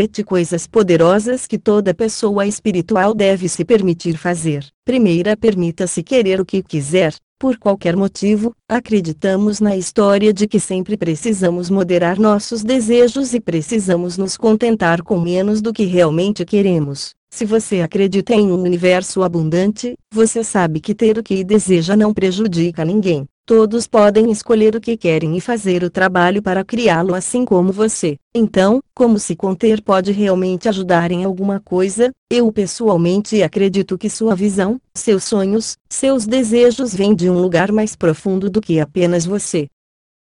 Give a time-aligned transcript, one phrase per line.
[0.00, 4.66] Sete coisas poderosas que toda pessoa espiritual deve se permitir fazer.
[4.82, 10.96] Primeira, permita-se querer o que quiser, por qualquer motivo, acreditamos na história de que sempre
[10.96, 17.10] precisamos moderar nossos desejos e precisamos nos contentar com menos do que realmente queremos.
[17.30, 22.14] Se você acredita em um universo abundante, você sabe que ter o que deseja não
[22.14, 23.26] prejudica ninguém.
[23.50, 28.16] Todos podem escolher o que querem e fazer o trabalho para criá-lo assim como você.
[28.32, 32.12] Então, como se conter pode realmente ajudar em alguma coisa?
[32.30, 37.96] Eu pessoalmente acredito que sua visão, seus sonhos, seus desejos vêm de um lugar mais
[37.96, 39.66] profundo do que apenas você.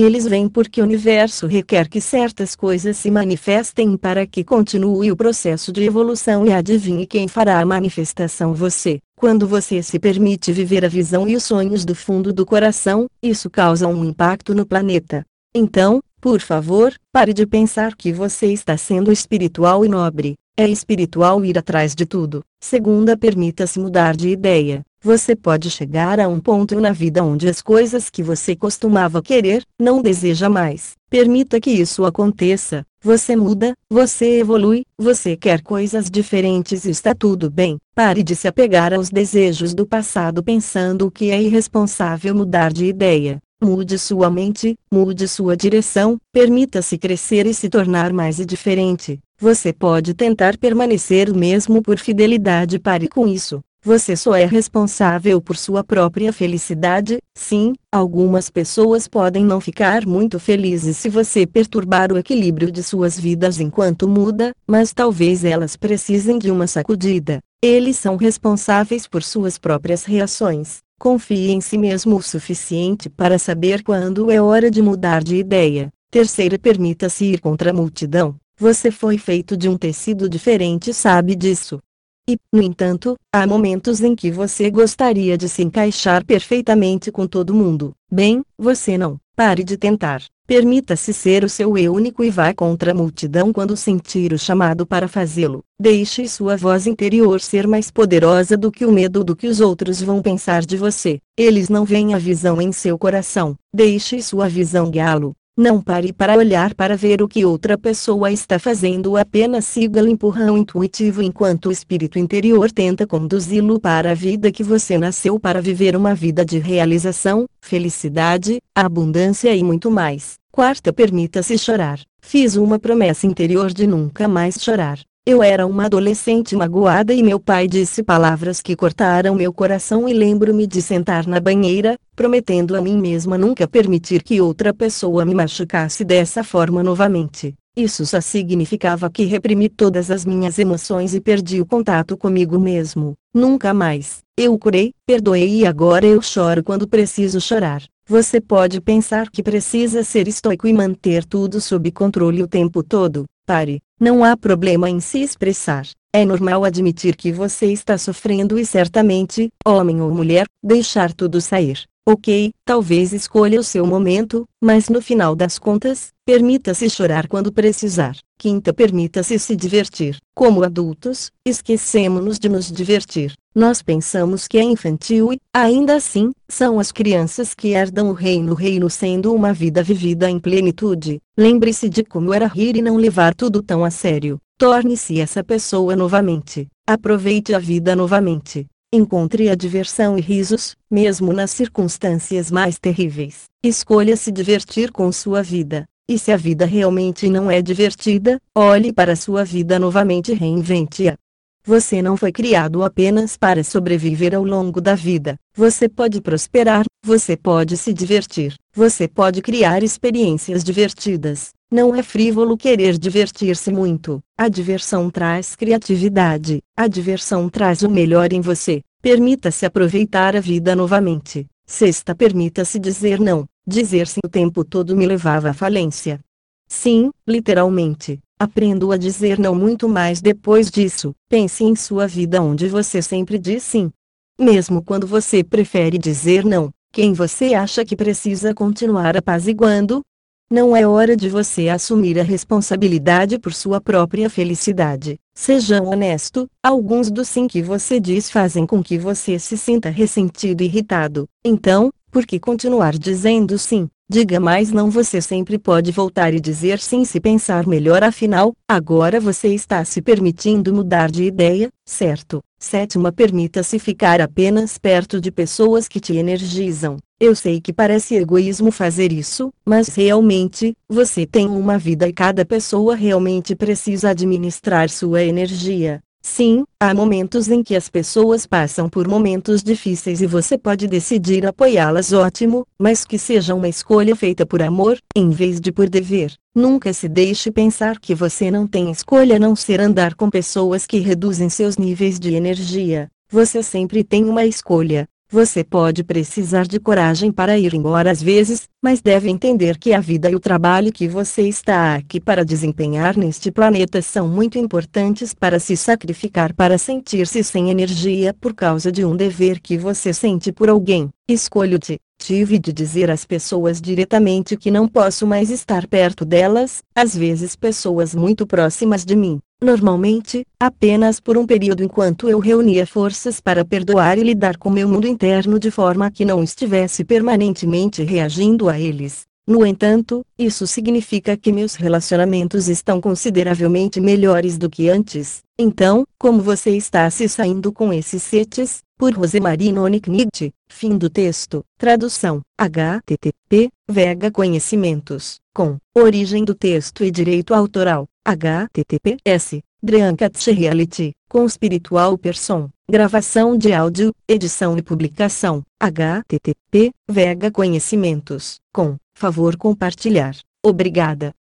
[0.00, 5.16] Eles vêm porque o universo requer que certas coisas se manifestem para que continue o
[5.16, 9.00] processo de evolução e adivinhe quem fará a manifestação você.
[9.22, 13.48] Quando você se permite viver a visão e os sonhos do fundo do coração, isso
[13.48, 15.24] causa um impacto no planeta.
[15.54, 20.34] Então, por favor, pare de pensar que você está sendo espiritual e nobre.
[20.54, 22.44] É espiritual ir atrás de tudo.
[22.60, 24.82] Segunda, permita-se mudar de ideia.
[25.02, 29.64] Você pode chegar a um ponto na vida onde as coisas que você costumava querer,
[29.80, 30.92] não deseja mais.
[31.08, 32.84] Permita que isso aconteça.
[33.02, 37.78] Você muda, você evolui, você quer coisas diferentes e está tudo bem.
[37.94, 43.38] Pare de se apegar aos desejos do passado pensando que é irresponsável mudar de ideia.
[43.64, 49.18] Mude sua mente, mude sua direção, permita-se crescer e se tornar mais e diferente.
[49.42, 52.78] Você pode tentar permanecer o mesmo por fidelidade.
[52.78, 53.60] Pare com isso.
[53.84, 57.18] Você só é responsável por sua própria felicidade.
[57.36, 63.18] Sim, algumas pessoas podem não ficar muito felizes se você perturbar o equilíbrio de suas
[63.18, 67.40] vidas enquanto muda, mas talvez elas precisem de uma sacudida.
[67.60, 70.78] Eles são responsáveis por suas próprias reações.
[71.00, 75.88] Confie em si mesmo o suficiente para saber quando é hora de mudar de ideia.
[76.12, 78.36] Terceira, permita-se ir contra a multidão.
[78.58, 81.80] Você foi feito de um tecido diferente, sabe disso.
[82.28, 87.54] E, no entanto, há momentos em que você gostaria de se encaixar perfeitamente com todo
[87.54, 87.92] mundo.
[88.10, 89.18] Bem, você não.
[89.34, 90.22] Pare de tentar.
[90.46, 94.86] Permita-se ser o seu eu único e vá contra a multidão quando sentir o chamado
[94.86, 95.64] para fazê-lo.
[95.80, 100.02] Deixe sua voz interior ser mais poderosa do que o medo do que os outros
[100.02, 101.18] vão pensar de você.
[101.36, 103.56] Eles não veem a visão em seu coração.
[103.74, 105.34] Deixe sua visão guiá-lo.
[105.56, 110.08] Não pare para olhar para ver o que outra pessoa está fazendo, apenas siga o
[110.08, 115.60] empurrão intuitivo enquanto o espírito interior tenta conduzi-lo para a vida que você nasceu para
[115.60, 120.36] viver uma vida de realização, felicidade, abundância e muito mais.
[120.50, 122.00] Quarta, permita-se chorar.
[122.22, 125.00] Fiz uma promessa interior de nunca mais chorar.
[125.24, 130.12] Eu era uma adolescente magoada e meu pai disse palavras que cortaram meu coração e
[130.12, 135.32] lembro-me de sentar na banheira, prometendo a mim mesma nunca permitir que outra pessoa me
[135.32, 137.54] machucasse dessa forma novamente.
[137.76, 143.14] Isso só significava que reprimi todas as minhas emoções e perdi o contato comigo mesmo.
[143.32, 144.22] Nunca mais.
[144.36, 147.84] Eu curei, perdoei e agora eu choro quando preciso chorar.
[148.08, 153.24] Você pode pensar que precisa ser estoico e manter tudo sob controle o tempo todo.
[153.46, 155.86] Pare, não há problema em se expressar.
[156.12, 161.84] É normal admitir que você está sofrendo e certamente, homem ou mulher, deixar tudo sair.
[162.04, 168.16] Ok, talvez escolha o seu momento, mas no final das contas, permita-se chorar quando precisar.
[168.36, 170.16] Quinta, permita-se se divertir.
[170.34, 173.34] Como adultos, esquecemos-nos de nos divertir.
[173.54, 178.54] Nós pensamos que é infantil e, ainda assim, são as crianças que herdam o reino.
[178.54, 181.20] Reino sendo uma vida vivida em plenitude.
[181.36, 184.38] Lembre-se de como era rir e não levar tudo tão a sério.
[184.56, 186.66] Torne-se essa pessoa novamente.
[186.88, 188.66] Aproveite a vida novamente.
[188.90, 193.44] Encontre a diversão e risos, mesmo nas circunstâncias mais terríveis.
[193.62, 195.84] Escolha se divertir com sua vida.
[196.08, 201.16] E se a vida realmente não é divertida, olhe para sua vida novamente e reinvente-a.
[201.64, 205.36] Você não foi criado apenas para sobreviver ao longo da vida.
[205.56, 211.50] Você pode prosperar, você pode se divertir, você pode criar experiências divertidas.
[211.70, 214.20] Não é frívolo querer divertir-se muito.
[214.36, 216.60] A diversão traz criatividade.
[216.76, 218.82] A diversão traz o melhor em você.
[219.00, 221.46] Permita-se aproveitar a vida novamente.
[221.64, 223.46] Sexta, permita-se dizer não.
[223.64, 226.20] Dizer sim o tempo todo me levava à falência.
[226.68, 228.18] Sim, literalmente.
[228.42, 231.14] Aprendo a dizer não muito mais depois disso.
[231.28, 233.88] Pense em sua vida onde você sempre diz sim.
[234.36, 240.02] Mesmo quando você prefere dizer não, quem você acha que precisa continuar apaziguando?
[240.50, 245.20] Não é hora de você assumir a responsabilidade por sua própria felicidade.
[245.32, 250.62] Seja honesto, alguns dos sim que você diz fazem com que você se sinta ressentido
[250.62, 251.28] e irritado.
[251.44, 253.88] Então, por que continuar dizendo sim?
[254.12, 259.18] Diga mais não você sempre pode voltar e dizer sim se pensar melhor afinal, agora
[259.18, 262.42] você está se permitindo mudar de ideia, certo?
[262.60, 266.98] Sétima permita-se ficar apenas perto de pessoas que te energizam.
[267.18, 272.44] Eu sei que parece egoísmo fazer isso, mas realmente, você tem uma vida e cada
[272.44, 276.02] pessoa realmente precisa administrar sua energia.
[276.24, 281.44] Sim, há momentos em que as pessoas passam por momentos difíceis e você pode decidir
[281.44, 286.32] apoiá-las ótimo, mas que seja uma escolha feita por amor, em vez de por dever.
[286.54, 290.86] Nunca se deixe pensar que você não tem escolha a não ser andar com pessoas
[290.86, 293.10] que reduzem seus níveis de energia.
[293.28, 295.08] Você sempre tem uma escolha.
[295.32, 299.98] Você pode precisar de coragem para ir embora às vezes, mas deve entender que a
[299.98, 305.32] vida e o trabalho que você está aqui para desempenhar neste planeta são muito importantes
[305.32, 310.52] para se sacrificar para sentir-se sem energia por causa de um dever que você sente
[310.52, 311.08] por alguém.
[311.26, 311.98] Escolho-te.
[312.18, 317.56] Tive de dizer às pessoas diretamente que não posso mais estar perto delas, às vezes
[317.56, 323.64] pessoas muito próximas de mim normalmente, apenas por um período enquanto eu reunia forças para
[323.64, 328.78] perdoar e lidar com meu mundo interno de forma que não estivesse permanentemente reagindo a
[328.78, 329.22] eles.
[329.46, 335.42] No entanto, isso significa que meus relacionamentos estão consideravelmente melhores do que antes.
[335.58, 338.82] Então, como você está se saindo com esses setes?
[339.02, 340.52] Por Rosemarie Noniknigt.
[340.70, 341.64] Fim do texto.
[341.76, 342.40] Tradução.
[342.56, 345.40] http, Vega Conhecimentos.
[345.52, 345.76] Com.
[345.92, 348.06] Origem do texto e direito autoral.
[348.24, 349.60] https.
[349.82, 351.10] Dreankatch Reality.
[351.28, 352.70] Com Spiritual Person.
[352.88, 355.64] Gravação de áudio, edição e publicação.
[355.80, 358.60] http, Vega Conhecimentos.
[358.72, 358.96] Com.
[359.16, 360.36] Favor compartilhar.
[360.64, 361.34] Obrigada.